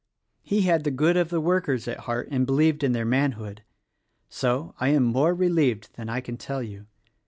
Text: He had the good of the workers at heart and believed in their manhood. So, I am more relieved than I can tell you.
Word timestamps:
He 0.41 0.61
had 0.63 0.83
the 0.83 0.89
good 0.89 1.15
of 1.15 1.29
the 1.29 1.39
workers 1.39 1.87
at 1.87 1.99
heart 1.99 2.27
and 2.31 2.47
believed 2.47 2.83
in 2.83 2.91
their 2.93 3.05
manhood. 3.05 3.61
So, 4.29 4.73
I 4.79 4.87
am 4.87 5.03
more 5.03 5.35
relieved 5.35 5.93
than 5.93 6.09
I 6.09 6.21
can 6.21 6.37
tell 6.37 6.63
you. 6.63 6.87